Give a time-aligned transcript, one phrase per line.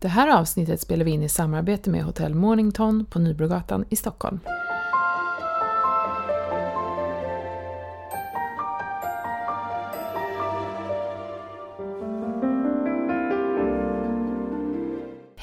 [0.00, 4.40] Det här avsnittet spelar vi in i samarbete med Hotell Mornington på Nybrogatan i Stockholm.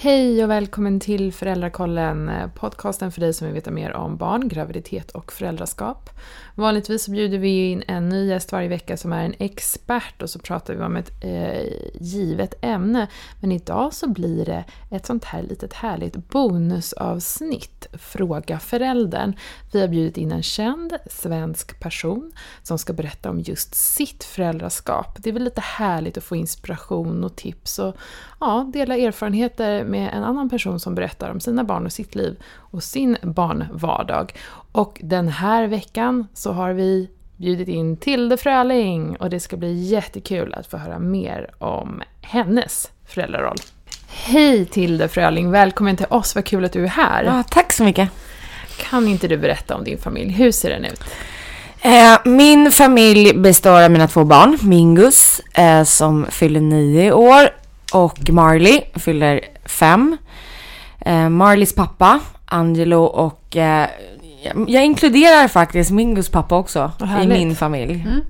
[0.06, 4.48] Hej och välkommen till Föräldrakollen, eh, podcasten för dig som vill veta mer om barn,
[4.48, 6.10] graviditet och föräldraskap.
[6.56, 10.30] Vanligtvis så bjuder vi in en ny gäst varje vecka som är en expert och
[10.30, 13.08] så pratar vi om ett eh, givet ämne.
[13.42, 19.34] Men idag så blir det ett sånt här litet härligt bonusavsnitt, Fråga föräldern.
[19.72, 22.32] Vi har bjudit in en känd svensk person
[22.64, 25.16] som ska berätta om just sitt föräldraskap.
[25.18, 27.96] Det är väl lite härligt att få inspiration och tips och
[28.40, 32.38] ja, dela erfarenheter med en annan person som berättar om sina barn och sitt liv
[32.58, 34.34] och sin barnvardag.
[34.72, 39.74] Och den här veckan så har vi bjudit in Tilde Fröling och det ska bli
[39.74, 43.58] jättekul att få höra mer om hennes föräldraroll.
[44.08, 47.24] Hej Tilde Fröling, välkommen till oss, vad kul att du är här.
[47.24, 48.10] Ja, tack så mycket.
[48.78, 51.04] Kan inte du berätta om din familj, hur ser den ut?
[51.82, 57.50] Eh, min familj består av mina två barn, Mingus eh, som fyller nio år
[57.94, 60.18] och Marley fyller fem.
[61.00, 63.90] Eh, Marleys pappa, Angelo och eh,
[64.68, 66.92] jag inkluderar faktiskt Mingus pappa också
[67.24, 67.94] i min familj.
[67.94, 68.22] Mm.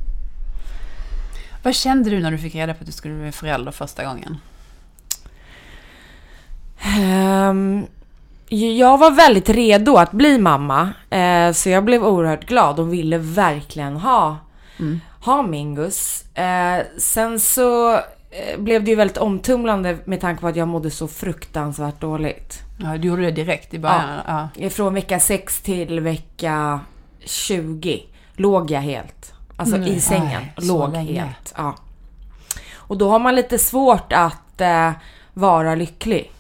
[1.64, 4.38] Vad kände du när du fick reda på att du skulle bli förälder första gången?
[7.00, 7.88] Um,
[8.48, 10.90] jag var väldigt redo att bli mamma.
[11.14, 14.38] Uh, så jag blev oerhört glad och ville verkligen ha,
[14.80, 15.02] mm.
[15.22, 16.24] ha Mingus.
[16.38, 18.15] Uh, sen så Eh,
[18.58, 22.62] blev det ju väldigt omtumlande med tanke på att jag mådde så fruktansvärt dåligt.
[22.78, 24.20] Ja, du gjorde det direkt i början?
[24.28, 24.50] Ja.
[24.56, 24.70] ja.
[24.70, 26.80] Från vecka 6 till vecka
[27.26, 28.04] 20
[28.36, 29.34] låg jag helt.
[29.58, 29.88] Alltså mm.
[29.88, 30.42] i sängen.
[30.56, 31.54] Aj, låg helt.
[31.58, 31.76] Ja.
[32.76, 34.92] Och då har man lite svårt att eh,
[35.34, 36.32] vara lycklig.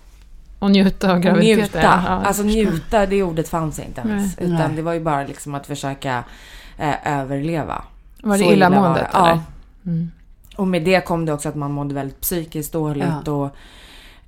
[0.59, 1.59] Och njuta av graviditeten.
[1.59, 1.81] Njuta.
[1.81, 4.37] Ja, alltså njuta, det ordet fanns inte ens.
[4.37, 4.47] Nej.
[4.47, 4.75] Utan Nej.
[4.75, 6.23] det var ju bara liksom att försöka
[6.77, 7.83] eh, överleva.
[8.21, 9.07] Var det illamåendet?
[9.09, 9.41] Illa ja.
[9.85, 10.11] Mm.
[10.55, 13.31] Och med det kom det också att man mådde väldigt psykiskt dåligt ja.
[13.31, 13.55] och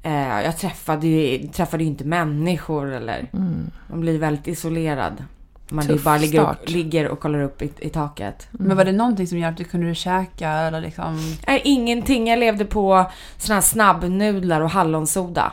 [0.04, 3.72] eh, jag träffade ju, träffade ju inte människor eller mm.
[3.88, 5.24] man blir väldigt isolerad.
[5.70, 8.48] Man Tuff bara ligger och, ligger och kollar upp i, i taket.
[8.54, 8.68] Mm.
[8.68, 11.36] Men var det någonting som gjorde att du kunde käka eller liksom?
[11.48, 12.28] Nej, ingenting.
[12.28, 15.52] Jag levde på såna här snabbnudlar och hallonsoda.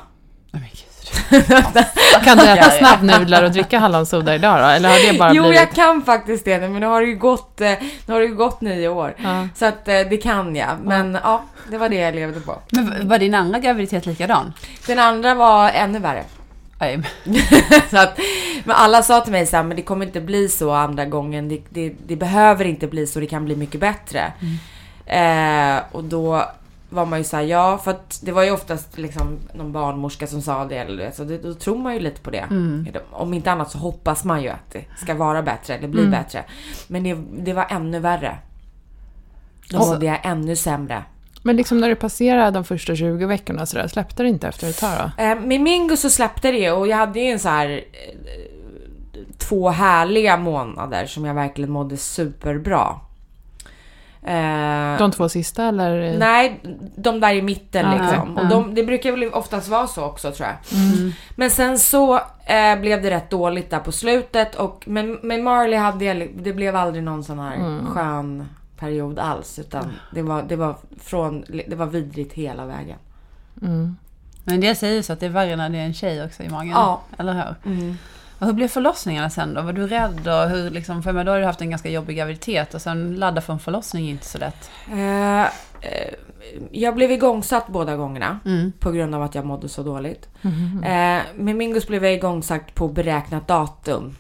[0.52, 0.60] Oh,
[2.24, 4.66] kan du äta snabbnudlar och dricka hallonsoda idag då?
[4.66, 5.60] Eller har det bara jo, blivit...
[5.60, 7.72] jag kan faktiskt det men nu har det ju gått, eh,
[8.06, 9.14] nu har det gått nio år.
[9.22, 9.48] Ja.
[9.54, 10.76] Så att eh, det kan jag.
[10.84, 11.20] Men ja.
[11.22, 12.58] ja, det var det jag levde på.
[12.70, 14.52] Men var din andra graviditet likadan?
[14.86, 16.24] Den andra var ännu värre.
[17.90, 18.18] så att,
[18.64, 21.48] men alla sa till mig så här, men det kommer inte bli så andra gången.
[21.48, 24.32] Det, det, det behöver inte bli så, det kan bli mycket bättre.
[24.40, 25.76] Mm.
[25.76, 26.50] Eh, och då
[26.94, 30.42] var man ju såhär, ja för att det var ju oftast liksom någon barnmorska som
[30.42, 32.46] sa det eller så det, då tror man ju lite på det.
[32.50, 32.86] Mm.
[33.10, 36.10] Om inte annat så hoppas man ju att det ska vara bättre eller bli mm.
[36.10, 36.44] bättre.
[36.86, 38.38] Men det, det, var ännu värre.
[39.70, 41.04] Då alltså, mådde jag ännu sämre.
[41.42, 44.70] Men liksom när du passerade de första 20 veckorna så där, släppte det inte efter
[44.70, 45.22] ett tag då?
[45.22, 48.40] Eh, med Mingo så släppte det och jag hade ju en så här eh,
[49.38, 53.00] två härliga månader som jag verkligen mådde superbra.
[54.26, 56.18] Eh, de två sista eller?
[56.18, 56.60] Nej,
[56.96, 58.36] de där i mitten Aha, liksom.
[58.36, 60.80] Och de, det brukar väl oftast vara så också tror jag.
[60.80, 61.12] Mm.
[61.36, 62.14] Men sen så
[62.44, 66.52] eh, blev det rätt dåligt där på slutet och med, med Marley hade jag, det
[66.52, 67.86] blev aldrig någon sån här mm.
[67.86, 68.48] skön
[68.78, 69.58] period alls.
[69.58, 72.98] Utan det var, det var från, det var vidrigt hela vägen.
[73.62, 73.96] Mm.
[74.44, 76.48] Men det säger så att det är värre när det är en tjej också i
[76.48, 76.70] magen.
[76.70, 77.00] Ja.
[77.18, 77.72] Eller hur?
[77.72, 77.98] Mm.
[78.38, 79.62] Och hur blev förlossningarna sen då?
[79.62, 80.28] Var du rädd?
[80.28, 83.40] Och hur, liksom, för då har du haft en ganska jobbig graviditet och sen ladda
[83.40, 84.70] för en förlossning är inte så lätt.
[84.92, 86.14] Eh, eh,
[86.70, 88.72] jag blev igångsatt båda gångerna mm.
[88.78, 90.28] på grund av att jag mådde så dåligt.
[90.42, 90.84] Mm.
[90.84, 94.16] Eh, med Mingus blev jag igångsatt på beräknat datum.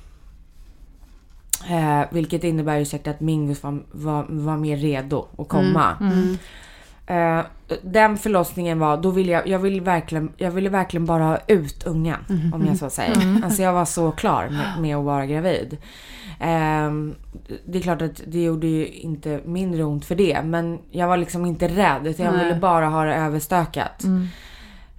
[1.68, 5.96] Eh, vilket innebär ju säkert att Mingus var, var, var mer redo att komma.
[6.00, 6.38] Mm.
[7.06, 7.38] Mm.
[7.38, 7.44] Uh,
[7.82, 11.86] den förlossningen var, då ville jag, jag ville verkligen, jag ville verkligen bara ha ut
[11.86, 12.20] ungen.
[12.28, 12.54] Mm.
[12.54, 13.22] Om jag så säger.
[13.22, 13.44] Mm.
[13.44, 15.76] Alltså jag var så klar med, med att vara gravid.
[16.40, 17.14] Uh,
[17.64, 20.42] det är klart att det gjorde ju inte mindre ont för det.
[20.44, 22.06] Men jag var liksom inte rädd.
[22.06, 24.04] Utan jag ville bara ha det överstökat.
[24.04, 24.28] Mm.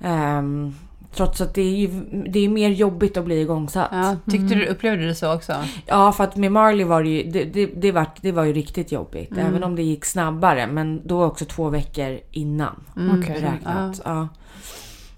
[0.04, 0.76] Um,
[1.16, 1.88] Trots att det är ju
[2.30, 3.90] det är mer jobbigt att bli igångsatt.
[3.92, 5.64] Ja, tyckte du, upplevde du det så också?
[5.86, 8.54] Ja, för att med Marley var det ju, det, det, det, var, det var ju
[8.54, 9.32] riktigt jobbigt.
[9.32, 9.46] Mm.
[9.46, 10.68] Även om det gick snabbare.
[10.68, 12.84] Men då också två veckor innan.
[12.96, 13.20] Mm.
[13.20, 13.42] Okay.
[13.42, 14.02] Beräknat.
[14.06, 14.28] Ja.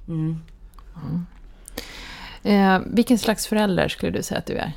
[0.08, 0.14] ja.
[0.14, 0.42] Mm.
[2.44, 4.74] Eh, vilken slags förälder skulle du säga att du är?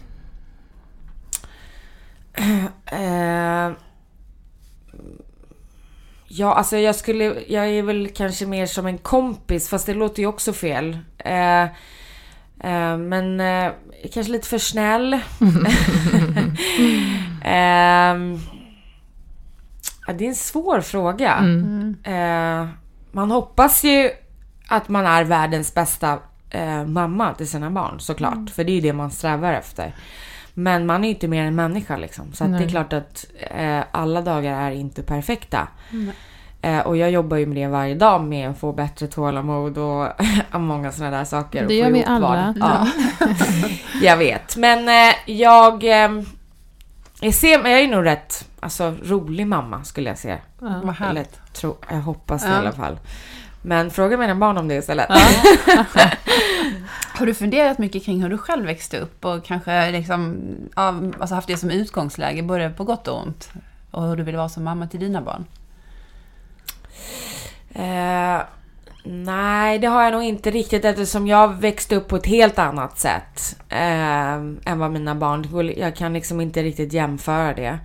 [2.87, 3.73] Eh,
[6.33, 10.23] Ja, alltså jag skulle, jag är väl kanske mer som en kompis, fast det låter
[10.23, 10.99] ju också fel.
[11.19, 13.73] Eh, eh, men eh,
[14.13, 15.13] kanske lite för snäll.
[17.45, 18.17] eh,
[20.07, 21.35] ja, det är en svår fråga.
[21.35, 21.97] Mm.
[22.05, 22.69] Eh,
[23.13, 24.11] man hoppas ju
[24.69, 26.19] att man är världens bästa
[26.51, 28.35] eh, mamma till sina barn såklart.
[28.35, 28.47] Mm.
[28.47, 29.95] För det är ju det man strävar efter.
[30.55, 32.33] Men man är ju inte mer än människa liksom.
[32.33, 35.69] Så det är klart att eh, alla dagar är inte perfekta.
[36.63, 40.09] Eh, och jag jobbar ju med det varje dag med att få bättre tålamod och
[40.61, 41.67] många sådana där saker.
[41.69, 42.55] Det gör vi alla.
[42.61, 42.87] Ja.
[44.03, 44.57] jag vet.
[44.57, 45.85] Men eh, jag...
[45.85, 46.23] Eh,
[47.21, 50.39] jag, ser, jag är nog rätt alltså, rolig mamma skulle jag säga.
[50.61, 51.41] Ja, vad härligt.
[51.53, 52.55] Tro, jag hoppas det ja.
[52.55, 52.99] i alla fall.
[53.63, 55.07] Men fråga mina barn om det istället.
[55.09, 55.85] Ja.
[57.15, 60.41] har du funderat mycket kring hur du själv växte upp och kanske liksom,
[60.75, 63.53] alltså haft det som utgångsläge både på gott och ont?
[63.91, 65.45] Och hur du vill vara som mamma till dina barn?
[67.73, 68.43] Eh,
[69.05, 72.99] nej, det har jag nog inte riktigt eftersom jag växte upp på ett helt annat
[72.99, 74.33] sätt eh,
[74.65, 75.73] än vad mina barn...
[75.77, 77.79] Jag kan liksom inte riktigt jämföra det.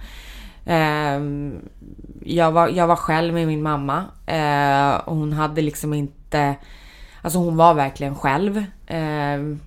[0.66, 1.20] Eh,
[2.24, 6.56] jag, var, jag var själv med min mamma eh, och hon hade liksom inte...
[7.22, 8.66] Alltså hon var verkligen själv.
[8.88, 9.58] Eh,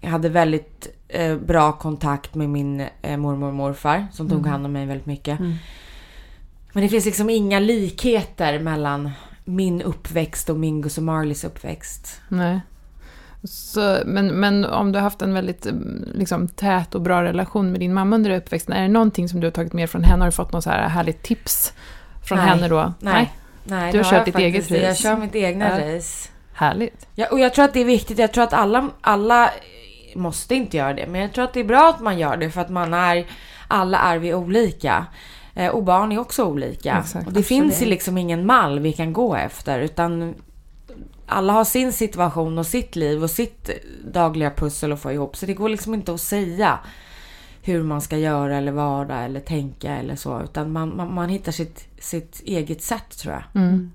[0.00, 4.50] jag hade väldigt eh, bra kontakt med min mormor och morfar som tog mm.
[4.50, 5.40] hand om mig väldigt mycket.
[5.40, 5.54] Mm.
[6.72, 9.10] Men det finns liksom inga likheter mellan
[9.44, 12.20] min uppväxt och Mingos och Marleys uppväxt.
[12.28, 12.60] Nej.
[13.44, 15.66] Så, men, men om du har haft en väldigt
[16.14, 19.46] liksom, tät och bra relation med din mamma under uppväxten, är det någonting som du
[19.46, 20.22] har tagit med från henne?
[20.22, 21.72] Har du fått något så här härligt tips
[22.24, 22.92] från nej, henne då?
[22.98, 23.32] Nej.
[23.64, 23.92] nej.
[23.92, 24.82] du har kört ditt eget race?
[24.82, 25.96] Jag kör mitt egna ja.
[25.96, 26.28] race.
[26.60, 27.06] Härligt.
[27.14, 28.18] Ja, och jag tror att det är viktigt.
[28.18, 29.50] Jag tror att alla, alla
[30.14, 32.50] måste inte göra det, men jag tror att det är bra att man gör det
[32.50, 33.26] för att man är,
[33.68, 35.06] alla är vi olika.
[35.54, 36.98] Eh, och barn är också olika.
[36.98, 39.80] Exakt, och det finns ju liksom ingen mall vi kan gå efter.
[39.80, 40.34] Utan
[41.26, 43.70] alla har sin situation och sitt liv och sitt
[44.12, 45.36] dagliga pussel att få ihop.
[45.36, 46.78] Så det går liksom inte att säga
[47.62, 50.42] hur man ska göra eller vara eller tänka eller så.
[50.42, 53.62] Utan man, man, man hittar sitt, sitt eget sätt tror jag.
[53.62, 53.90] Mm.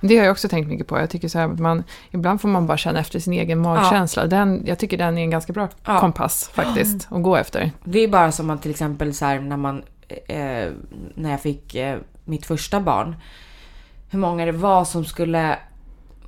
[0.00, 0.98] Det har jag också tänkt mycket på.
[0.98, 4.22] Jag tycker så här att man, ibland får man bara känna efter sin egen magkänsla.
[4.22, 4.28] Ja.
[4.28, 6.00] Den, jag tycker den är en ganska bra ja.
[6.00, 7.70] kompass faktiskt, att gå efter.
[7.84, 10.72] Det är bara som att till exempel så här, när man eh,
[11.14, 13.16] när jag fick eh, mitt första barn.
[14.10, 15.58] Hur många det var som skulle,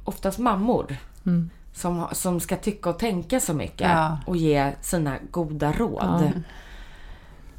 [0.04, 0.96] oftast mammor,
[1.26, 1.50] mm.
[1.72, 4.18] som, som ska tycka och tänka så mycket ja.
[4.26, 6.32] och ge sina goda råd.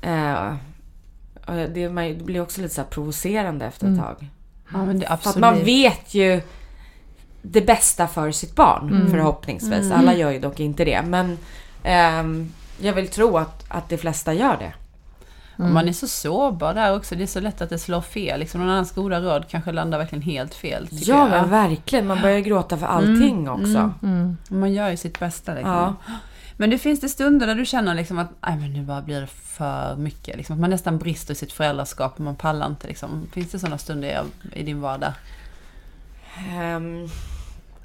[0.02, 0.10] Ja.
[0.10, 0.56] Eh,
[1.46, 4.06] det, det, blir också lite så provocerande efter ett mm.
[4.06, 4.30] tag.
[4.74, 6.42] Ja, men det, För att man vet ju
[7.42, 9.12] det bästa för sitt barn mm.
[9.12, 9.86] förhoppningsvis.
[9.86, 10.00] Mm.
[10.00, 11.02] Alla gör ju dock inte det.
[11.02, 11.38] Men
[11.84, 12.48] eh,
[12.86, 14.74] jag vill tro att, att de flesta gör det.
[15.60, 15.74] Mm.
[15.74, 17.16] Man är så sårbar där också.
[17.16, 18.40] Det är så lätt att det slår fel.
[18.40, 20.88] Liksom någon annans goda råd kanske landar verkligen helt fel.
[20.92, 22.08] Ja, men verkligen.
[22.08, 23.50] Man börjar gråta för allting mm.
[23.50, 23.78] också.
[23.78, 23.94] Mm.
[24.04, 24.38] mm.
[24.50, 25.54] Man gör ju sitt bästa.
[25.54, 25.72] Liksom.
[25.72, 25.96] Ja.
[26.62, 29.22] Men det finns det stunder där du känner liksom att Nej, men nu bara blir
[29.22, 30.38] det för mycket.
[30.38, 32.88] Liksom, att man nästan brister i sitt föräldraskap och man pallar inte.
[32.88, 33.28] Liksom.
[33.34, 35.14] Finns det sådana stunder i din vardag?
[36.60, 37.10] Um,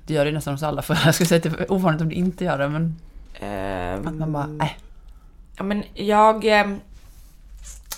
[0.07, 1.07] du gör det nästan hos alla föräldrar.
[1.07, 2.69] Jag skulle säga att det är ovanligt om du inte gör det.
[2.69, 2.97] Men
[4.03, 4.79] um, att man bara, nej.
[5.57, 6.45] Ja, men jag...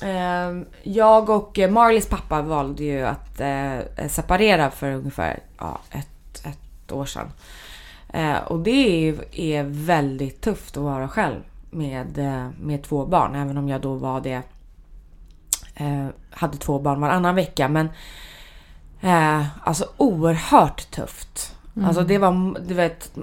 [0.02, 6.92] Ehm, jag och Marleys pappa valde ju att eh, separera för ungefär ja, ett, ett
[6.92, 7.30] år sedan.
[8.08, 13.34] Eh, och det är, väldigt tufft att vara själv med, eh, med två barn.
[13.34, 14.42] Även om jag då var det.
[16.30, 17.68] hade två barn varannan vecka.
[17.68, 17.88] Men
[19.64, 21.56] alltså oerhört tufft.
[21.76, 21.88] Mm.
[21.88, 23.18] Alltså det var, du vet,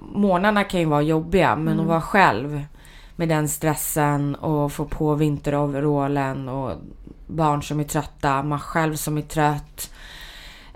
[0.00, 1.80] månaderna kan ju vara jobbiga men mm.
[1.80, 2.64] att vara själv
[3.16, 6.72] med den stressen och få på vinteroverallen och
[7.26, 9.90] barn som är trötta, man själv som är trött.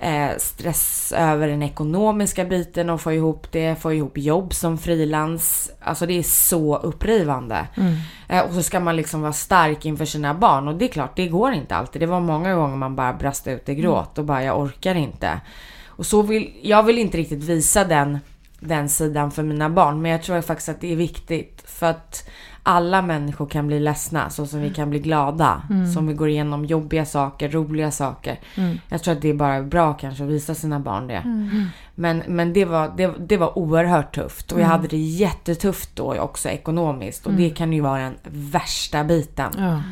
[0.00, 5.71] Eh, stress över den ekonomiska biten och få ihop det, få ihop jobb som frilans.
[5.81, 7.67] Alltså det är så upprivande.
[7.76, 7.95] Mm.
[8.28, 11.17] Eh, och så ska man liksom vara stark inför sina barn och det är klart,
[11.17, 12.02] det går inte alltid.
[12.02, 14.23] Det var många gånger man bara brast ut i gråt mm.
[14.23, 15.40] och bara jag orkar inte.
[15.87, 18.19] Och så vill, jag vill inte riktigt visa den,
[18.61, 22.29] den sidan för mina barn men jag tror faktiskt att det är viktigt för att
[22.62, 25.62] alla människor kan bli ledsna så som vi kan bli glada.
[25.71, 25.93] Mm.
[25.93, 28.41] Som vi går igenom jobbiga saker, roliga saker.
[28.55, 28.79] Mm.
[28.88, 31.15] Jag tror att det är bara bra kanske att visa sina barn det.
[31.15, 31.67] Mm.
[31.95, 34.53] Men, men det, var, det, det var oerhört tufft.
[34.53, 34.71] Och jag mm.
[34.71, 37.27] hade det jättetufft då också ekonomiskt.
[37.27, 37.55] Och det mm.
[37.55, 39.53] kan ju vara den värsta biten.
[39.59, 39.83] Ja.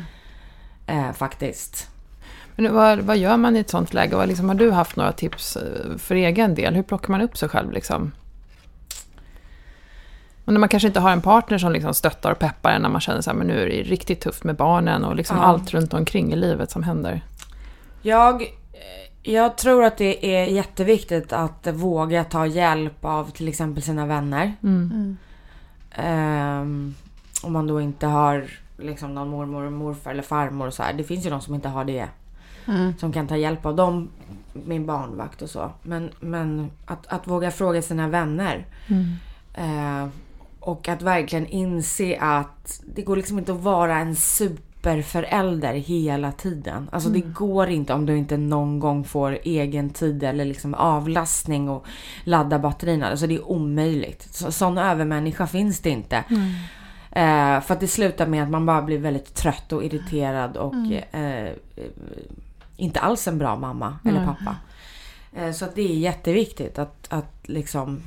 [0.93, 1.89] Eh, faktiskt.
[2.55, 4.15] Men vad, vad gör man i ett sånt läge?
[4.15, 6.75] Och liksom, har du haft några tips eh, för egen del?
[6.75, 7.71] Hur plockar man upp sig själv?
[7.71, 8.11] Liksom?
[10.47, 12.89] Och när man kanske inte har en partner som liksom stöttar och peppar en när
[12.89, 15.43] man känner att nu är det riktigt tufft med barnen och liksom ja.
[15.43, 17.21] allt runt omkring i livet som händer.
[18.01, 18.43] Jag,
[19.23, 24.53] Jag tror att det är jätteviktigt att våga ta hjälp av till exempel sina vänner.
[24.63, 25.17] Mm.
[25.97, 26.95] Um,
[27.43, 30.93] om man då inte har liksom någon mormor, och morfar eller farmor och så här.
[30.93, 32.07] Det finns ju de som inte har det.
[32.67, 32.97] Mm.
[32.97, 34.09] Som kan ta hjälp av dem,
[34.53, 35.71] min barnvakt och så.
[35.83, 38.65] Men, men att, att våga fråga sina vänner.
[38.87, 39.15] Mm.
[39.57, 40.09] Uh,
[40.67, 46.89] och att verkligen inse att det går liksom inte att vara en superförälder hela tiden.
[46.91, 47.21] Alltså mm.
[47.21, 51.85] det går inte om du inte någon gång får egen tid eller liksom avlastning och
[52.23, 53.09] ladda batterierna.
[53.09, 54.27] Alltså det är omöjligt.
[54.35, 56.23] Så, sån övermänniska finns det inte.
[56.29, 56.47] Mm.
[57.11, 60.73] Eh, för att det slutar med att man bara blir väldigt trött och irriterad och
[60.73, 61.03] mm.
[61.11, 61.53] eh,
[62.77, 64.55] inte alls en bra mamma eller pappa.
[65.35, 68.01] Eh, så att det är jätteviktigt att, att liksom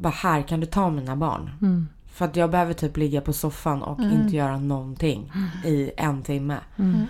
[0.00, 1.50] bara här kan du ta mina barn.
[1.62, 1.88] Mm.
[2.12, 4.12] För att jag behöver typ ligga på soffan och mm.
[4.12, 5.32] inte göra någonting
[5.64, 6.56] i en timme.
[6.78, 7.06] Mm.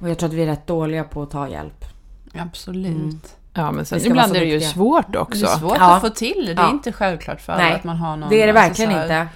[0.00, 1.84] Och jag tror att vi är rätt dåliga på att ta hjälp.
[2.34, 2.96] Absolut.
[2.96, 3.20] Mm.
[3.54, 5.44] Ja, men sen ibland är det ju svårt också.
[5.44, 5.96] Det är svårt ja.
[5.96, 6.54] att få till det.
[6.54, 6.70] Det är ja.
[6.70, 8.28] inte självklart för alla att man har någon...
[8.28, 9.28] Det är det verkligen alltså, inte.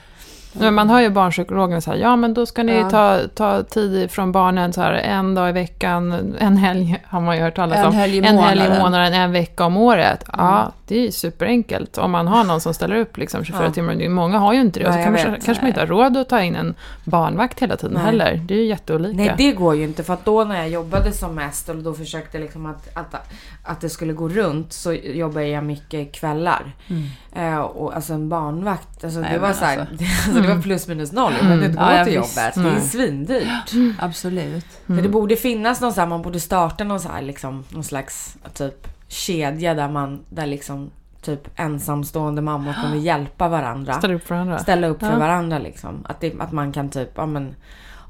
[0.52, 2.90] Men man har ju barnpsykologen så här, ja men då ska ni ja.
[2.90, 7.36] ta, ta tid från barnen så här en dag i veckan, en helg har man
[7.36, 7.86] ju hört talas om.
[7.86, 8.42] En helg i månaden.
[8.42, 10.28] En helg i månaden, en vecka om året.
[10.28, 10.46] Mm.
[10.46, 13.72] Ja, det är superenkelt om man har någon som ställer upp liksom 24 ja.
[13.72, 14.08] timmar.
[14.08, 14.86] Många har ju inte det.
[14.86, 17.76] Och så kan man, kanske man inte har råd att ta in en barnvakt hela
[17.76, 18.04] tiden Nej.
[18.04, 18.42] heller.
[18.44, 19.16] Det är ju jätteolika.
[19.16, 20.04] Nej, det går ju inte.
[20.04, 23.14] För att då när jag jobbade som mest och då försökte liksom att, att,
[23.62, 26.74] att det skulle gå runt så jobbade jag mycket kvällar.
[26.88, 27.54] Mm.
[27.54, 29.94] Uh, och alltså en barnvakt, alltså, Nej, det var så här, alltså.
[30.04, 30.62] alltså, det var mm.
[30.62, 31.32] plus minus noll.
[31.32, 32.54] Jag behövde inte gå ja, till jobbet.
[32.54, 33.96] Det är svindyrt.
[33.98, 34.66] Absolut.
[34.86, 34.98] Mm.
[34.98, 37.84] För det borde finnas någon så här, man borde starta någon så här, liksom, någon
[37.84, 40.90] slags typ kedja där man, där liksom
[41.22, 43.92] typ ensamstående mammor kunde hjälpa varandra.
[43.92, 44.58] Ställa upp för varandra.
[44.58, 45.18] Ställa upp för ja.
[45.18, 46.04] varandra liksom.
[46.08, 47.54] Att, det, att man kan typ, ja men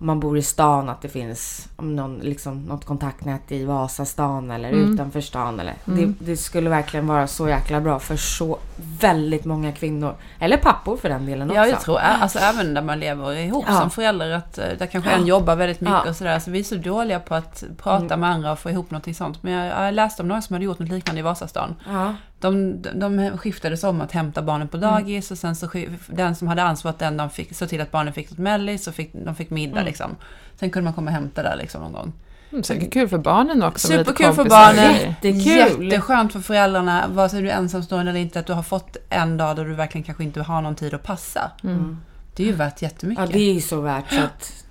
[0.01, 4.51] om man bor i stan att det finns om någon, liksom, något kontaktnät i Vasastan
[4.51, 4.95] eller mm.
[4.95, 5.61] utanför stan.
[5.61, 6.17] Eller, mm.
[6.19, 8.59] det, det, skulle verkligen vara så jäkla bra för så
[9.01, 10.15] väldigt många kvinnor.
[10.39, 11.61] Eller pappor för den delen också.
[11.61, 13.81] Ja, jag tror alltså även där man lever ihop ja.
[13.81, 14.31] som förälder.
[14.31, 15.17] Att, eh, där kanske ja.
[15.17, 16.11] en jobbar väldigt mycket ja.
[16.11, 16.39] och sådär.
[16.39, 18.21] Så vi är så dåliga på att prata mm.
[18.21, 19.43] med andra och få ihop något sånt.
[19.43, 21.77] Men jag, jag läste om några som hade gjort något liknande i Vasastan.
[21.89, 22.15] Ja.
[22.41, 24.91] De, de skiftades om att hämta barnen på mm.
[24.91, 25.69] dagis och sen så
[26.07, 28.95] den som hade ansvaret den dagen fick så till att barnen fick ett mellis och
[28.95, 29.85] fick, de fick middag mm.
[29.85, 30.17] liksom.
[30.57, 32.13] Sen kunde man komma och hämta där liksom någon gång.
[32.51, 33.89] Mm, säkert kul för barnen också.
[33.89, 34.95] Superkul för barnen.
[34.95, 35.85] Jättekul.
[35.85, 39.37] Jätteskönt för föräldrarna, vare sig du är ensamstående eller inte, att du har fått en
[39.37, 41.51] dag då du verkligen kanske inte har någon tid att passa.
[41.63, 42.01] Mm.
[42.37, 43.25] Det är ju värt jättemycket.
[43.25, 44.53] Ja, det är ju så värt så att...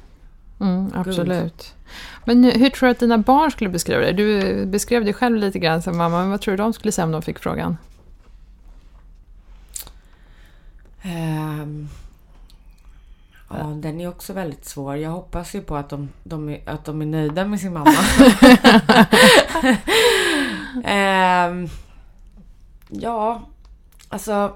[0.62, 1.76] Mm, absolut.
[2.30, 4.14] Men hur tror du att dina barn skulle beskriva dig?
[4.14, 7.06] Du beskrev dig själv lite grann som mamma, men vad tror du de skulle säga
[7.06, 7.78] om de fick frågan?
[11.06, 11.90] Um,
[13.50, 14.96] ja, den är också väldigt svår.
[14.98, 17.96] Jag hoppas ju på att de, de, är, att de är nöjda med sin mamma.
[21.50, 21.70] um,
[23.02, 23.42] ja,
[24.10, 24.54] alltså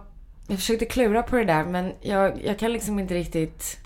[0.47, 3.79] jag försökte klura på det där men jag, jag kan liksom inte riktigt...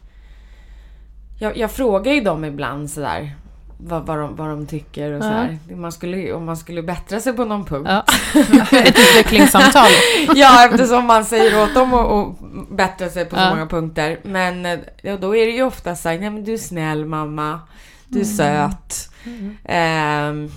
[1.40, 3.36] Jag, jag frågar ju dem ibland sådär
[3.78, 5.22] vad, vad, de, vad de tycker och ja.
[5.22, 5.58] sådär.
[5.76, 7.90] Man skulle, om man skulle bättra sig på någon punkt.
[7.90, 8.06] Ja.
[8.78, 9.90] Ett utvecklingssamtal.
[10.36, 12.36] ja, eftersom man säger åt dem att,
[12.78, 14.20] bättra sig på så många punkter.
[14.24, 17.60] Men ja, då är det ju ofta så här, nej men du är snäll mamma.
[18.08, 18.36] Du är mm.
[18.36, 19.10] söt.
[19.26, 19.58] Mm.
[19.64, 20.52] Eh,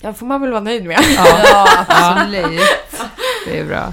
[0.00, 0.98] ja, får man väl vara nöjd med.
[1.16, 2.60] ja, absolut.
[3.46, 3.92] Det är bra.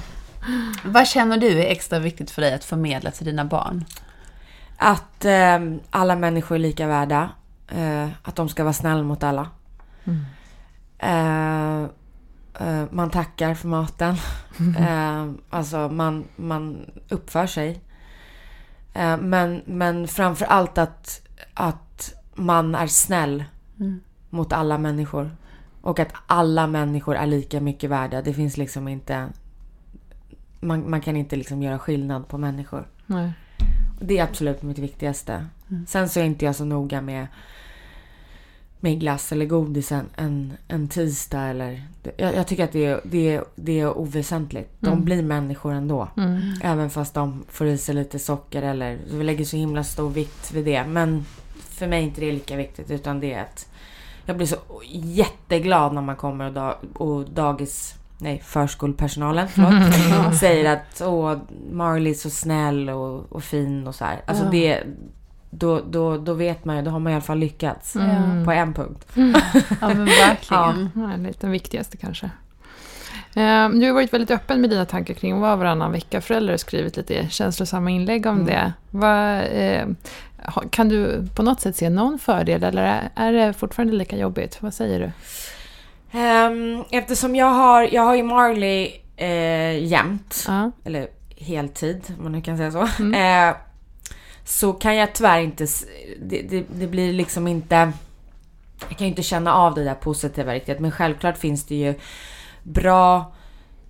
[0.84, 3.86] Vad känner du är extra viktigt för dig att förmedla till dina barn?
[4.78, 5.60] Att eh,
[5.90, 7.30] alla människor är lika värda.
[7.70, 9.48] Eh, att de ska vara snälla mot alla.
[10.04, 10.26] Mm.
[10.98, 11.90] Eh,
[12.68, 14.16] eh, man tackar för maten.
[14.60, 15.38] Mm.
[15.50, 17.82] alltså man, man uppför sig.
[18.94, 21.22] Eh, men, men framför allt att,
[21.54, 23.44] att man är snäll
[23.80, 24.00] mm.
[24.30, 25.32] mot alla människor.
[25.82, 28.22] Och att alla människor är lika mycket värda.
[28.22, 29.28] Det finns liksom inte...
[30.60, 32.88] Man, man kan inte liksom göra skillnad på människor.
[33.06, 33.34] Nej.
[34.02, 35.46] Det är absolut mitt viktigaste.
[35.70, 35.86] Mm.
[35.88, 37.28] Sen så är inte jag så noga med
[38.80, 41.84] med glass eller godis en, en, en tisdag eller...
[42.18, 44.70] Jag, jag, tycker att det är, det är, det är oväsentligt.
[44.80, 45.06] De mm.
[45.06, 46.08] blir människor ändå.
[46.18, 46.42] Mm.
[46.62, 49.00] Även fast de får i sig lite socker eller...
[49.12, 50.84] Vi lägger så himla stor vikt vid det.
[50.88, 51.26] Men
[51.70, 53.70] för mig är inte det lika viktigt utan det är att...
[54.26, 54.58] Jag blir så
[54.92, 57.96] jätteglad när man kommer och, dag, och dagis...
[58.22, 61.38] Nej, förskolepersonalen förlåt, säger att Åh,
[61.72, 64.22] Marley är så snäll och, och fin och så här.
[64.26, 64.52] Alltså ja.
[64.52, 64.84] det,
[65.60, 68.46] då, då, då vet man ju, då har man i alla fall lyckats mm.
[68.46, 69.08] på en punkt.
[69.82, 70.89] Ja men verkligen.
[70.96, 72.30] ja, den viktigaste kanske.
[73.36, 76.98] Ehm, du har varit väldigt öppen med dina tankar kring vad varannan vecka-förälder och skrivit
[76.98, 78.46] lite känslosamma inlägg om mm.
[78.46, 78.74] det.
[78.92, 79.88] Vad, eh,
[80.70, 84.58] kan du på något sätt se någon fördel eller är det fortfarande lika jobbigt?
[84.62, 85.12] Vad säger du?
[86.20, 90.68] Um, eftersom jag har, jag har ju Marley eh, jämt, uh.
[90.84, 92.88] eller heltid om man nu kan säga så.
[93.00, 93.56] Mm.
[94.50, 95.68] Så kan jag tyvärr inte,
[96.22, 97.91] det, det, det, blir liksom inte,
[98.79, 100.79] jag kan ju inte känna av det där positiva riktigt.
[100.79, 101.94] Men självklart finns det ju
[102.63, 103.32] bra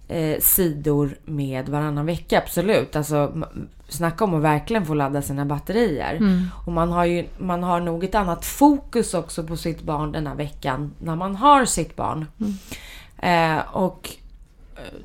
[0.07, 2.95] eh, sidor med varannan vecka, absolut.
[2.95, 3.43] Alltså
[3.87, 6.15] snacka om att verkligen få ladda sina batterier.
[6.15, 6.45] Mm.
[6.65, 10.27] Och man har ju, man har nog ett annat fokus också på sitt barn den
[10.27, 12.25] här veckan när man har sitt barn.
[12.39, 13.57] Mm.
[13.57, 14.09] Eh, och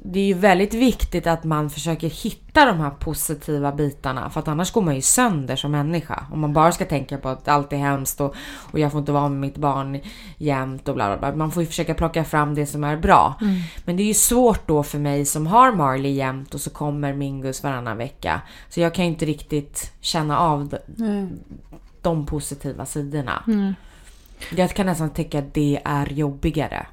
[0.02, 4.48] det är ju väldigt viktigt att man försöker hitta de här positiva bitarna för att
[4.48, 6.26] annars går man ju sönder som människa.
[6.32, 8.34] Om man bara ska tänka på att allt är hemskt och,
[8.72, 10.00] och jag får inte vara med mitt barn
[10.36, 11.36] jämt och bla bla bla.
[11.36, 13.34] Man får ju försöka plocka fram det som är bra.
[13.40, 13.60] Mm.
[13.84, 17.12] Men det är ju svårt då för mig som har Marley jämt och så kommer
[17.12, 18.40] Mingus varannan vecka.
[18.68, 21.38] Så jag kan ju inte riktigt känna av de, mm.
[22.02, 23.42] de positiva sidorna.
[23.46, 23.74] Mm.
[24.56, 26.86] Jag kan nästan tycka att det är jobbigare.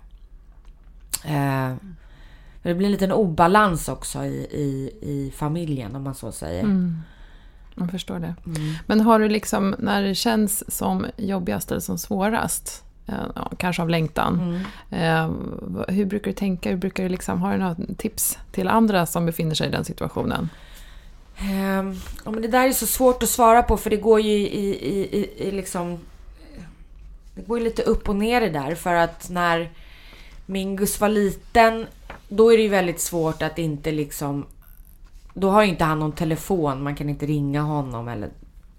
[2.64, 6.64] Det blir en liten obalans också i, i, i familjen om man så säger.
[6.64, 7.02] Mm.
[7.76, 8.36] Jag förstår det.
[8.46, 8.74] Mm.
[8.86, 13.90] Men har du liksom, när det känns som jobbigast eller som svårast, eh, kanske av
[13.90, 14.64] längtan.
[14.90, 15.36] Mm.
[15.86, 16.70] Eh, hur brukar du tänka?
[16.70, 19.86] Hur brukar du liksom, har du några tips till andra som befinner sig i den
[19.86, 20.50] situationen?
[22.26, 24.68] Ja, men det där är så svårt att svara på för det går ju i,
[24.68, 26.00] i, i, i liksom...
[27.36, 29.70] Det går ju lite upp och ner det där för att när
[30.52, 31.86] Mingus var liten
[32.30, 34.46] då är det ju väldigt svårt att inte liksom...
[35.34, 38.08] Då har ju inte han någon telefon, man kan inte ringa honom.
[38.08, 38.30] Eller,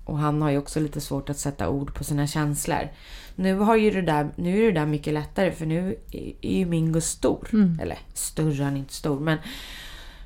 [0.04, 2.88] och han har ju också lite svårt att sätta ord på sina känslor.
[3.34, 5.96] Nu, har ju det där, nu är det där mycket lättare för nu
[6.42, 7.48] är ju Mingo stor.
[7.52, 7.78] Mm.
[7.82, 9.20] Eller större, han är inte stor.
[9.20, 9.38] Men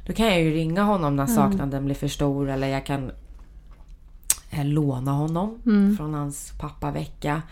[0.06, 1.36] då kan jag ju ringa honom när mm.
[1.36, 1.84] saknaden mm.
[1.84, 2.50] blir för stor.
[2.50, 3.10] Eller jag kan
[4.50, 5.96] eh, låna honom mm.
[5.96, 7.42] från hans pappavecka.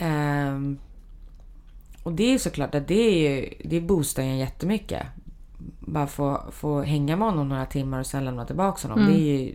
[0.00, 0.78] Um,
[2.04, 5.02] och det är såklart att det, är, det boostar en jättemycket.
[5.80, 9.04] Bara få, få hänga med honom några timmar och sen lämna tillbaka honom.
[9.04, 9.14] Mm.
[9.14, 9.54] Det, är ju,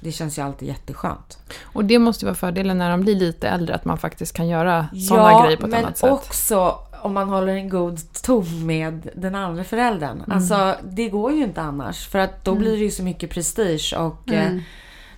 [0.00, 1.38] det känns ju alltid jätteskönt.
[1.62, 4.48] Och det måste ju vara fördelen när de blir lite äldre, att man faktiskt kan
[4.48, 6.06] göra sådana ja, grejer på ett annat sätt.
[6.06, 10.16] Ja, men också om man håller en god ton med den andra föräldern.
[10.16, 10.32] Mm.
[10.32, 12.08] Alltså, det går ju inte annars.
[12.08, 12.62] För att då mm.
[12.62, 14.62] blir det ju så mycket prestige och eh, mm.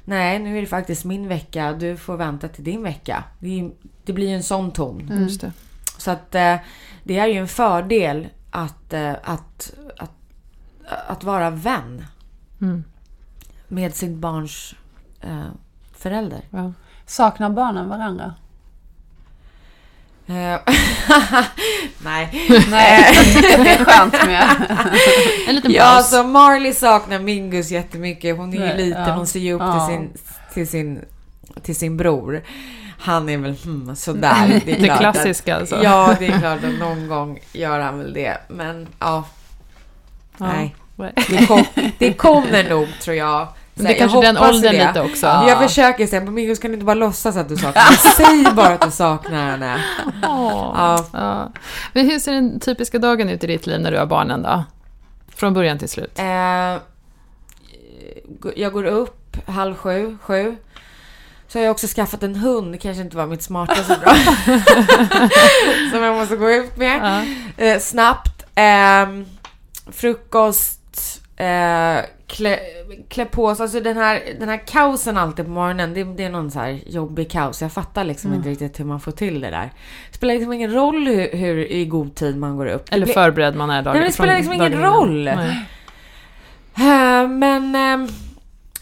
[0.05, 1.73] nej, nu är det faktiskt min vecka.
[1.73, 3.25] Du får vänta till din vecka.
[3.39, 3.71] Det,
[4.05, 5.01] det blir ju en sån ton.
[5.01, 5.29] Mm.
[6.01, 6.57] Så att eh,
[7.05, 10.11] det är ju en fördel att, eh, att, att,
[11.09, 12.05] att vara vän
[12.61, 12.85] mm.
[13.69, 14.75] med sitt barns
[15.21, 15.47] eh,
[15.93, 16.41] förälder.
[16.51, 16.73] Ja.
[17.07, 18.35] Saknar barnen varandra?
[20.27, 20.65] Nej.
[22.71, 22.71] Nej,
[23.43, 24.43] det är skönt med
[25.49, 25.77] en liten paus.
[25.77, 28.37] Ja, alltså Marley saknar Mingus jättemycket.
[28.37, 29.15] Hon är ju liten, ja.
[29.15, 29.87] hon ser ju upp ja.
[29.87, 30.13] till, sin,
[30.55, 31.05] till, sin,
[31.63, 32.43] till sin bror
[33.01, 34.61] han är väl hmm, sådär.
[34.67, 35.83] Det, är det klassiska att, alltså.
[35.83, 38.39] Ja, det är klart att någon gång gör han väl det.
[38.49, 39.25] Men ja.
[40.39, 40.47] ja.
[40.47, 40.75] Nej.
[41.29, 41.65] Det, kom,
[41.99, 43.49] det kommer nog tror jag.
[43.77, 44.87] Så det är kanske den åldern det.
[44.87, 45.27] lite också.
[45.27, 45.49] Ja.
[45.49, 47.97] Jag försöker säga, men Mingos kan du inte bara låtsas att du saknar henne?
[48.17, 49.85] Säg bara att du saknar henne.
[50.23, 51.07] Ja.
[51.13, 51.53] ja.
[51.93, 54.65] Men hur ser den typiska dagen ut i ditt liv när du har barnen då?
[55.35, 56.19] Från början till slut.
[56.19, 56.77] Eh,
[58.57, 60.57] jag går upp halv sju, sju.
[61.53, 62.73] Så har jag också skaffat en hund.
[62.73, 64.15] Det kanske inte var mitt smartaste bra.
[65.93, 67.25] Som jag måste gå ut med.
[67.57, 67.65] Ja.
[67.65, 68.45] Eh, snabbt.
[68.55, 69.09] Eh,
[69.93, 71.23] frukost.
[71.37, 72.59] Eh, klä,
[73.09, 73.63] klä på sig.
[73.63, 75.95] Alltså den här, den här kaosen alltid på morgonen.
[75.95, 77.63] Det, det är någon så här jobbig kaos.
[77.63, 78.39] Jag fattar liksom mm.
[78.39, 79.71] inte riktigt hur man får till det där.
[80.11, 82.87] Det spelar liksom ingen roll hur, hur i god tid man går upp.
[82.91, 85.25] Eller förberedd man är dagen Nej, det spelar liksom ingen roll.
[85.25, 85.67] Nej.
[86.79, 87.77] Uh, men...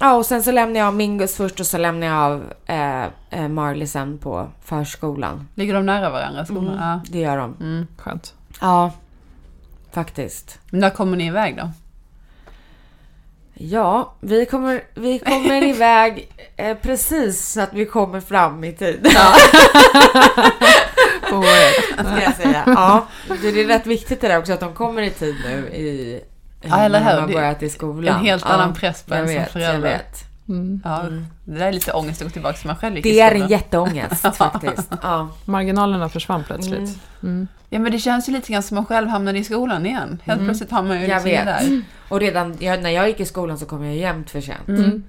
[0.00, 3.48] Ja, och sen så lämnar jag Mingus först och så lämnar jag av eh, eh,
[3.48, 5.48] Marley sen på förskolan.
[5.54, 6.46] Ligger de nära varandra?
[6.50, 7.00] Mm, ja.
[7.08, 7.56] Det gör de.
[7.61, 8.34] Mm, skönt.
[8.61, 8.92] Ja,
[9.92, 10.58] faktiskt.
[10.70, 11.70] Men när kommer ni iväg då?
[13.54, 19.00] Ja, vi kommer, vi kommer iväg eh, precis så att vi kommer fram i tid.
[19.14, 19.34] Ja.
[21.92, 22.62] Ska jag säga.
[22.66, 23.06] Ja,
[23.42, 26.20] det är rätt viktigt det där också att de kommer i tid nu i
[26.61, 27.21] Ja, eller hur?
[27.21, 28.16] Man börjat i skolan.
[28.16, 29.73] En helt annan press på en som förälder.
[29.73, 30.29] Jag vet.
[30.49, 30.81] Mm.
[30.85, 31.27] Ja, mm.
[31.44, 33.49] Det där är lite ångest att gå tillbaka till man själv gick Det är en
[33.49, 34.92] jätteångest faktiskt.
[35.03, 35.29] Ja.
[35.44, 36.79] Marginalerna försvann plötsligt.
[36.79, 36.99] Mm.
[37.23, 37.49] mm.
[37.71, 40.18] Ja men det känns ju lite grann som man själv hamnade i skolan igen.
[40.25, 40.49] Helt mm.
[40.49, 41.44] plötsligt har man ju liksom jag vet.
[41.44, 41.83] där.
[42.09, 44.68] Och redan jag, när jag gick i skolan så kom jag jämt för sent.
[44.68, 45.05] Mm.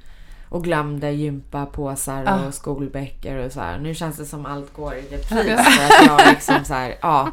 [0.50, 2.48] Och glömde gympapåsar ah.
[2.48, 3.80] och skolböcker och så här.
[3.80, 5.30] Nu känns det som allt går i repris.
[5.30, 7.32] för att jag liksom så här, ja.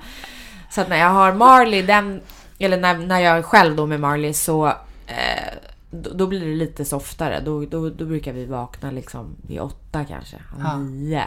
[0.71, 2.21] Så att när jag har Marley, den
[2.59, 4.67] eller när, när jag är själv då med Marley så
[5.07, 5.55] eh,
[5.91, 7.41] då, då, blir det lite softare.
[7.45, 10.79] Då, då, då brukar vi vakna liksom vid åtta kanske, ja.
[10.79, 11.25] nio.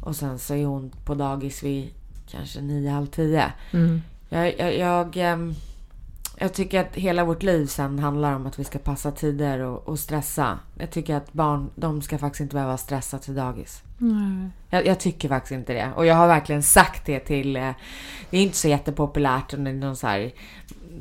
[0.00, 1.90] Och sen så är hon på dagis vid
[2.30, 3.52] kanske nio, halv tio.
[3.72, 4.02] Mm.
[4.28, 5.54] Jag, jag, jag, ehm,
[6.36, 9.88] jag, tycker att hela vårt liv sen handlar om att vi ska passa tider och,
[9.88, 10.58] och stressa.
[10.78, 13.82] Jag tycker att barn, de ska faktiskt inte behöva stressa till dagis.
[14.00, 14.52] Mm.
[14.70, 15.90] Jag, jag, tycker faktiskt inte det.
[15.96, 17.56] Och jag har verkligen sagt det till...
[17.56, 17.70] Eh,
[18.30, 20.32] det är inte så jättepopulärt om det är någon så här,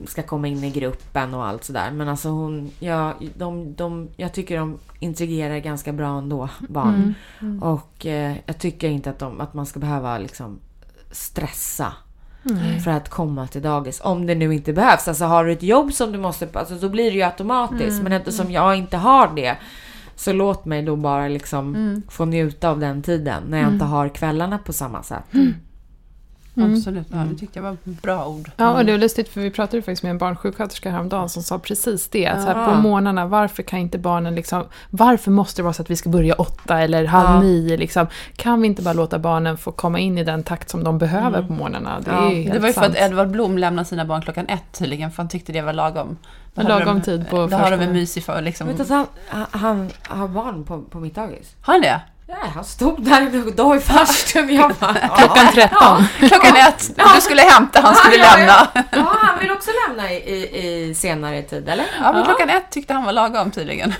[0.07, 1.91] ska komma in i gruppen och allt sådär.
[1.91, 6.95] Men alltså hon, ja, de, de, jag tycker de intrigerar ganska bra ändå, barn.
[6.95, 7.13] Mm.
[7.39, 7.63] Mm.
[7.63, 10.59] Och eh, jag tycker inte att, de, att man ska behöva liksom
[11.11, 11.93] stressa.
[12.49, 12.79] Mm.
[12.79, 14.01] För att komma till dagis.
[14.03, 15.07] Om det nu inte behövs.
[15.07, 16.47] Alltså har du ett jobb som du måste...
[16.53, 17.91] Alltså, då blir det ju automatiskt.
[17.91, 18.03] Mm.
[18.03, 18.53] Men eftersom mm.
[18.53, 19.57] jag inte har det.
[20.17, 22.01] Så låt mig då bara liksom mm.
[22.09, 23.43] få njuta av den tiden.
[23.47, 25.33] När jag inte har kvällarna på samma sätt.
[25.33, 25.53] Mm.
[26.63, 28.51] Absolut, ja, det tyckte jag var bra ord.
[28.57, 31.59] Ja, och det var lustigt för vi pratade faktiskt med en barnsjuksköterska häromdagen som sa
[31.59, 32.19] precis det.
[32.19, 32.41] Ja.
[32.41, 35.89] Så här, på morgnarna, varför kan inte barnen liksom, varför måste det vara så att
[35.89, 37.41] vi ska börja åtta eller halv ja.
[37.41, 38.07] nio liksom?
[38.35, 41.37] Kan vi inte bara låta barnen få komma in i den takt som de behöver
[41.37, 41.47] mm.
[41.47, 41.99] på morgnarna?
[41.99, 42.53] Det, ja.
[42.53, 45.29] det var ju för att Edvard Blom lämnade sina barn klockan ett tydligen, för han
[45.29, 46.17] tyckte det var lagom.
[46.53, 48.67] Då lagom de, tid på Då har de en mysig för liksom.
[48.67, 49.07] Vet du att han,
[49.51, 51.55] han har barn på, på mitt dagis?
[51.61, 52.01] Har han det?
[52.29, 54.55] Ja, han stod där en dag i farstun.
[54.55, 55.67] Jag bara, Klockan 13.
[55.79, 56.91] Ja, klockan ett.
[57.15, 58.67] Du skulle hämta, han skulle ja, lämna.
[58.73, 61.85] Ja, ja, han vill också lämna i, i, i senare tid, eller?
[62.01, 63.93] Ja, men klockan ett tyckte han var lagom tydligen.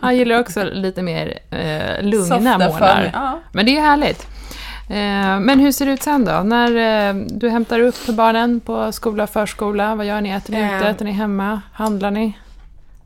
[0.00, 3.10] Han gillar också lite mer eh, lugna månader.
[3.14, 3.40] Ja.
[3.52, 4.26] Men det är härligt.
[4.90, 6.32] Eh, men hur ser det ut sen då?
[6.32, 10.30] När eh, du hämtar upp barnen på skola och förskola, vad gör ni?
[10.30, 10.88] Äter ni ute?
[10.88, 11.60] Äter ni hemma?
[11.72, 12.38] Handlar ni?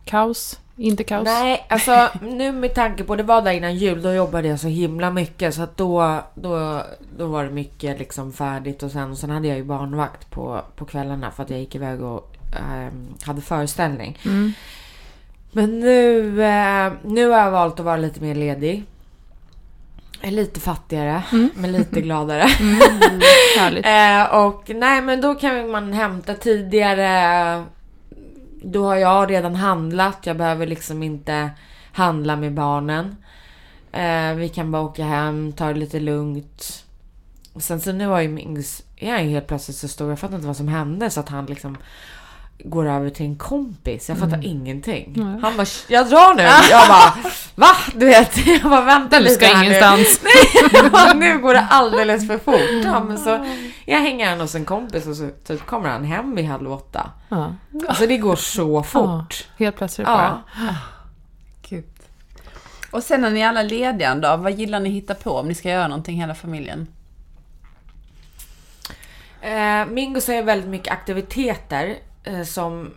[0.04, 0.59] Kaos?
[0.80, 1.24] Inte kaos?
[1.24, 4.68] Nej, alltså nu med tanke på, det var där innan jul, då jobbade jag så
[4.68, 6.82] himla mycket så att då, då,
[7.16, 10.60] då var det mycket liksom färdigt och sen, och sen hade jag ju barnvakt på,
[10.76, 14.18] på kvällarna för att jag gick iväg och äh, hade föreställning.
[14.24, 14.52] Mm.
[15.52, 18.84] Men nu, äh, nu har jag valt att vara lite mer ledig.
[20.22, 21.50] Lite fattigare, mm.
[21.54, 22.46] men lite gladare.
[22.60, 22.80] Mm,
[24.22, 27.64] eh, och nej, men då kan man hämta tidigare
[28.62, 30.26] då har jag redan handlat.
[30.26, 31.50] Jag behöver liksom inte
[31.92, 33.16] handla med barnen.
[33.92, 36.84] Eh, vi kan bara åka hem, ta det lite lugnt.
[37.52, 40.10] Och sen så nu har ju Mings, är han ju helt plötsligt så stor.
[40.10, 41.76] Jag fattar inte vad som hände så att han liksom
[42.64, 44.08] går över till en kompis.
[44.08, 44.46] Jag fattar mm.
[44.46, 45.14] ingenting.
[45.16, 45.42] Mm.
[45.42, 46.42] Han bara, jag drar nu.
[46.70, 47.14] Jag bara,
[47.54, 47.76] va?
[47.94, 50.20] Du vet, jag bara vänta du lite ska ingenstans.
[50.22, 50.60] Nu.
[50.72, 52.84] Nej, bara, nu går det alldeles för fort.
[52.84, 53.46] Ja, men så,
[53.84, 57.10] jag hänger han hos en kompis och så typ kommer han hem vid halv åtta.
[57.28, 57.54] Ja.
[57.88, 59.46] Alltså det går så fort.
[59.56, 60.42] Ja, helt plötsligt bara.
[60.56, 60.74] Ja.
[61.68, 61.84] Gud.
[62.90, 65.54] Och sen när ni är alla lediga då, vad gillar ni hitta på om ni
[65.54, 66.86] ska göra någonting hela familjen?
[69.40, 71.96] Eh, Mingo säger väldigt mycket aktiviteter
[72.44, 72.90] som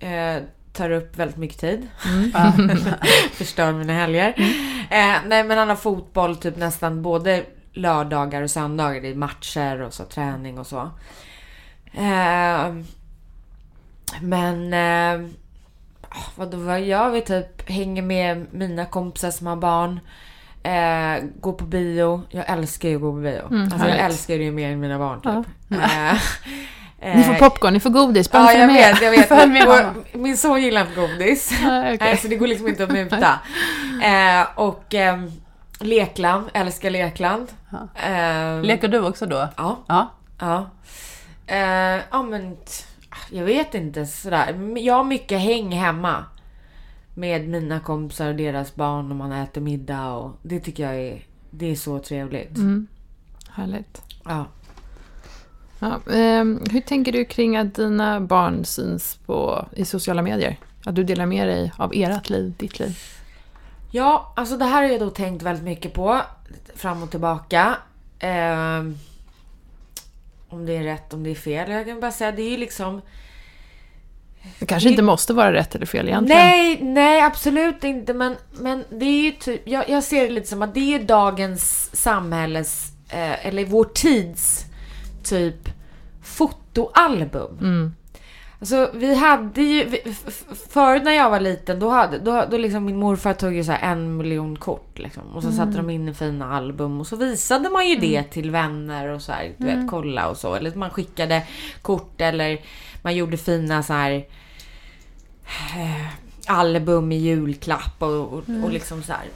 [0.00, 1.88] eh, tar upp väldigt mycket tid.
[2.06, 2.70] Mm.
[3.32, 4.34] Förstör mina helger.
[4.36, 4.50] Mm.
[4.90, 9.00] Eh, nej men han har fotboll typ nästan både lördagar och söndagar.
[9.00, 10.90] Det är matcher och så träning och så.
[11.92, 12.74] Eh,
[14.20, 15.28] men eh,
[16.34, 17.20] vad, vad gör vi?
[17.20, 20.00] Typ hänger med mina kompisar som har barn.
[20.62, 22.22] Eh, gå på bio.
[22.30, 23.46] Jag älskar ju att gå på bio.
[23.50, 25.52] Mm, alltså, jag älskar det ju mer än mina barn typ.
[25.68, 26.18] Ja.
[27.00, 28.94] Eh, ni får popcorn, ni får godis, bara ja, jag med.
[28.94, 29.48] vet, jag vet.
[30.14, 31.52] min, min son gillar inte godis.
[31.64, 32.16] Ah, okay.
[32.16, 33.38] så det går liksom inte att muta.
[34.02, 35.18] Eh, och eh,
[35.80, 37.48] lekland, älskar lekland.
[37.94, 39.48] Eh, Leker du också då?
[39.56, 39.78] Ja.
[39.86, 40.12] Ja.
[40.40, 40.70] Ja,
[41.46, 42.56] eh, ja men
[43.30, 44.78] jag vet inte sådär.
[44.78, 46.24] Jag har mycket häng hemma.
[47.14, 51.22] Med mina kompisar och deras barn och man äter middag och det tycker jag är,
[51.50, 52.56] det är så trevligt.
[52.56, 52.86] Mm.
[53.50, 54.02] Härligt.
[54.24, 54.46] Ja.
[55.78, 60.56] Ja, eh, hur tänker du kring att dina barn syns på, i sociala medier?
[60.84, 62.98] Att du delar med dig av ert liv, ditt liv?
[63.90, 66.20] Ja, alltså det här har jag då tänkt väldigt mycket på.
[66.74, 67.76] Fram och tillbaka.
[68.18, 68.78] Eh,
[70.48, 71.70] om det är rätt, om det är fel.
[71.70, 73.02] Jag kan bara säga, det är ju liksom...
[74.58, 76.42] Det kanske det, inte måste vara rätt eller fel egentligen.
[76.42, 78.14] Nej, nej absolut inte.
[78.14, 81.02] Men, men det är ju typ, jag, jag ser det lite som att det är
[81.02, 84.67] dagens samhälles, eh, eller vår tids
[85.28, 85.68] typ
[86.22, 87.58] fotoalbum.
[87.60, 87.94] Mm.
[88.60, 90.00] Alltså vi hade ju,
[90.68, 93.74] förut när jag var liten då hade, då, då liksom min morfar tog ju så
[93.82, 95.22] en miljon kort liksom.
[95.34, 95.58] Och så mm.
[95.58, 98.10] satte de in i fina album och så visade man ju mm.
[98.10, 99.80] det till vänner och så här, du mm.
[99.80, 100.54] vet kolla och så.
[100.54, 101.42] Eller man skickade
[101.82, 102.60] kort eller
[103.02, 104.12] man gjorde fina så här
[105.76, 106.06] eh,
[106.46, 108.64] album i julklapp och, och, mm.
[108.64, 109.28] och liksom så här.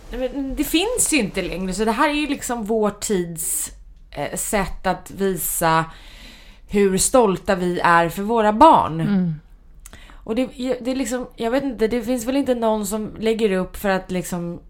[0.57, 3.73] Det finns ju inte längre så det här är ju liksom vår tids
[4.35, 5.85] sätt att visa
[6.69, 9.01] hur stolta vi är för våra barn.
[9.01, 9.35] Mm.
[10.25, 10.47] Och det,
[10.81, 13.89] det är liksom, jag vet inte, det finns väl inte någon som lägger upp för
[13.89, 14.61] att liksom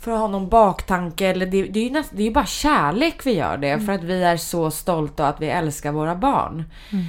[0.00, 1.26] för att ha någon baktanke.
[1.26, 3.70] Eller det, det är ju näst, det är bara kärlek vi gör det.
[3.70, 3.86] Mm.
[3.86, 6.64] För att vi är så stolta och att vi älskar våra barn.
[6.92, 7.04] Mm.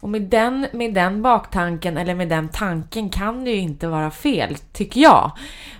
[0.00, 4.10] Och med den, med den baktanken, eller med den tanken, kan det ju inte vara
[4.10, 5.32] fel, tycker jag.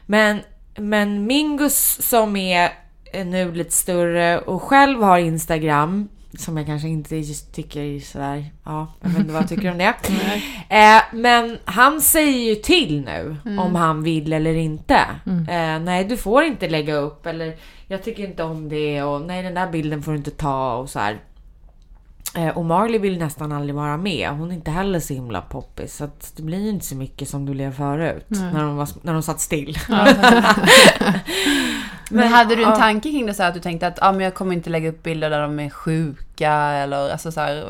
[0.06, 0.40] Men,
[0.76, 2.72] men Mingus som är
[3.12, 8.44] nu lite större och själv har Instagram, som jag kanske inte just tycker är sådär,
[8.64, 9.94] ja, jag vet inte vad jag tycker om det.
[10.68, 13.58] eh, men han säger ju till nu mm.
[13.58, 15.00] om han vill eller inte.
[15.26, 15.48] Mm.
[15.48, 17.56] Eh, nej, du får inte lägga upp eller
[17.88, 20.90] jag tycker inte om det och nej, den där bilden får du inte ta och
[20.90, 21.20] så här.
[22.36, 24.30] Eh, och Marley vill nästan aldrig vara med.
[24.30, 25.96] Hon är inte heller så himla poppis.
[25.96, 28.26] Så att det blir inte så mycket som du blev förut.
[28.28, 29.78] När de, var, när de satt still.
[32.10, 34.34] Men, hade du en tanke kring det så att du tänkte att ah, men jag
[34.34, 37.64] kommer inte lägga upp bilder där de är sjuka eller alltså så här,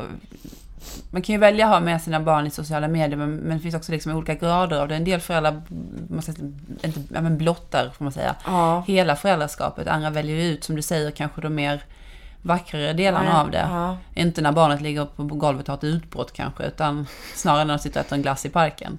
[1.11, 3.63] man kan ju välja att ha med sina barn i sociala medier men, men det
[3.63, 4.95] finns också liksom olika grader av det.
[4.95, 5.61] En del föräldrar
[6.09, 6.39] man säger,
[6.83, 8.35] inte, ja, men blottar får man säga.
[8.45, 8.83] Ja.
[8.87, 9.87] Hela föräldraskapet.
[9.87, 11.83] Andra väljer ut, som du säger, kanske de mer
[12.41, 13.67] vackrare delarna ja, av det.
[13.69, 13.97] Ja.
[14.15, 17.79] Inte när barnet ligger på golvet och har ett utbrott kanske, utan snarare när de
[17.79, 18.97] sitter och äter en glass i parken.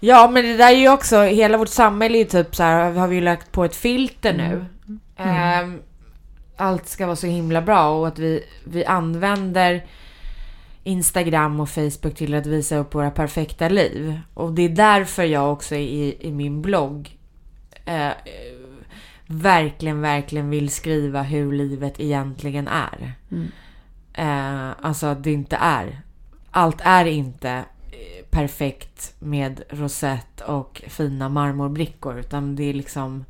[0.00, 2.92] Ja, men det där är ju också, hela vårt samhälle är ju typ så här,
[2.92, 4.64] har vi ju lagt på ett filter nu.
[5.18, 5.64] Mm.
[5.64, 5.82] Um,
[6.56, 9.86] allt ska vara så himla bra och att vi, vi använder
[10.84, 14.20] Instagram och Facebook till att visa upp våra perfekta liv.
[14.34, 17.18] Och det är därför jag också i, i min blogg
[17.84, 18.12] eh,
[19.26, 23.12] verkligen, verkligen vill skriva hur livet egentligen är.
[23.30, 23.48] Mm.
[24.14, 26.00] Eh, alltså att det inte är.
[26.50, 27.64] Allt är inte
[28.38, 33.24] perfekt med rosett och fina marmorbrickor utan det är liksom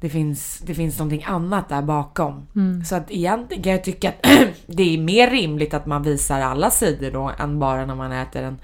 [0.00, 2.46] det finns, det finns någonting annat där bakom.
[2.56, 2.84] Mm.
[2.84, 4.22] Så att egentligen kan jag tycka att
[4.66, 8.42] det är mer rimligt att man visar alla sidor då än bara när man äter
[8.42, 8.58] en,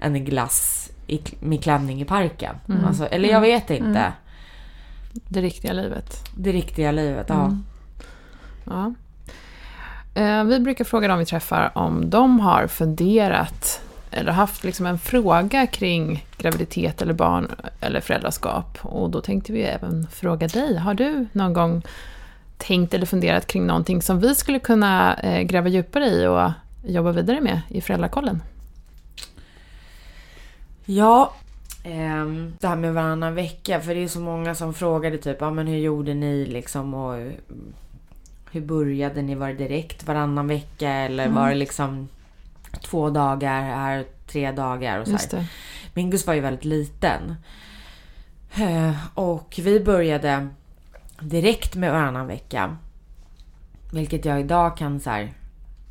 [0.00, 2.56] en glass i, med klänning i parken.
[2.68, 2.84] Mm.
[2.84, 3.50] Alltså, eller jag mm.
[3.50, 4.00] vet inte.
[4.00, 4.12] Mm.
[5.28, 6.24] Det riktiga livet.
[6.36, 7.44] Det riktiga livet, ja.
[7.44, 7.64] Mm.
[8.64, 8.94] ja.
[10.22, 14.98] Eh, vi brukar fråga dem vi träffar om de har funderat eller haft liksom en
[14.98, 18.78] fråga kring graviditet eller barn eller föräldraskap.
[18.82, 20.76] Och då tänkte vi även fråga dig.
[20.76, 21.82] Har du någon gång
[22.56, 26.50] tänkt eller funderat kring någonting som vi skulle kunna eh, gräva djupare i och
[26.84, 28.42] jobba vidare med i Föräldrakollen?
[30.84, 31.32] Ja,
[31.84, 35.50] Um, det här med varannan vecka, för det är så många som frågade typ, ja
[35.50, 37.30] men hur gjorde ni liksom och
[38.50, 39.34] hur började ni?
[39.34, 41.34] Var det direkt varannan vecka eller mm.
[41.34, 42.08] var det liksom
[42.82, 45.46] två dagar här, tre dagar och så här.
[45.94, 47.34] Mingus var ju väldigt liten.
[48.58, 50.48] Uh, och vi började
[51.20, 52.76] direkt med varannan vecka.
[53.92, 55.32] Vilket jag idag kan så här,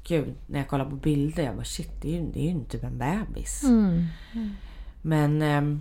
[0.08, 2.64] gud, när jag kollar på bilder, jag bara shit, det är ju, det är ju
[2.64, 3.64] typ en bebis.
[3.64, 4.06] Mm.
[4.34, 4.56] Mm.
[5.02, 5.80] Men eh,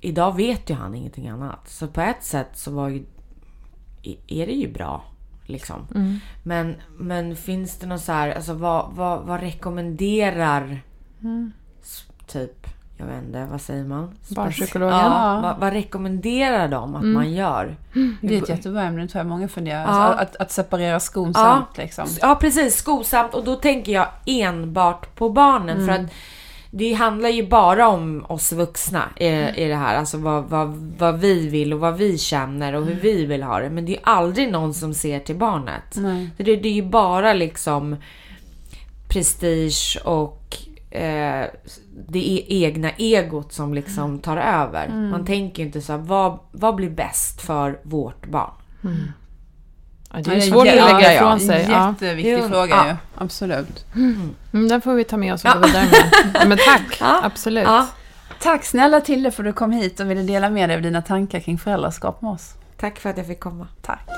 [0.00, 1.68] idag vet ju han ingenting annat.
[1.68, 3.04] Så på ett sätt så var ju,
[4.26, 5.04] är det ju bra.
[5.48, 5.86] Liksom.
[5.94, 6.18] Mm.
[6.42, 10.80] Men, men finns det något så här, alltså vad, vad, vad rekommenderar
[11.22, 11.52] mm.
[12.26, 14.14] typ, jag vet inte, vad säger man?
[14.28, 14.96] Barnpsykologen?
[14.96, 17.14] Ja, vad, vad, rekommenderar de att mm.
[17.14, 17.76] man gör?
[18.20, 19.80] Det är ett jättebra ämne, tror jag många funderar.
[19.80, 19.86] Ja.
[19.86, 21.82] Alltså, att, att separera skonsamt ja.
[21.82, 22.06] liksom.
[22.20, 22.76] Ja, precis.
[22.76, 23.34] Skonsamt.
[23.34, 25.86] Och då tänker jag enbart på barnen.
[25.86, 26.04] För mm.
[26.04, 26.12] att
[26.70, 29.26] det handlar ju bara om oss vuxna i,
[29.56, 29.96] i det här.
[29.96, 33.02] Alltså vad, vad, vad vi vill och vad vi känner och hur mm.
[33.02, 33.70] vi vill ha det.
[33.70, 35.96] Men det är aldrig någon som ser till barnet.
[35.96, 36.30] Nej.
[36.36, 37.96] Det, det är ju bara liksom
[39.08, 40.56] prestige och
[40.90, 41.46] eh,
[42.08, 44.86] det är egna egot som liksom tar över.
[44.86, 45.10] Mm.
[45.10, 48.52] Man tänker inte så här, vad, vad blir bäst för vårt barn?
[50.12, 51.70] Ja, det är svårt att lägga ifrån sig.
[51.70, 52.48] Jätteviktig ja.
[52.48, 52.88] fråga ja.
[52.88, 52.96] ju.
[53.14, 53.84] Absolut.
[53.94, 54.34] Mm.
[54.52, 55.86] Mm, den får vi ta med oss och gå vidare
[56.32, 56.48] med.
[56.48, 57.68] Men tack, absolut.
[58.40, 61.02] Tack snälla Tilde för att du kom hit och ville dela med dig av dina
[61.02, 62.54] tankar kring föräldraskap med oss.
[62.76, 63.66] Tack för att jag fick komma.
[63.82, 64.08] Tack.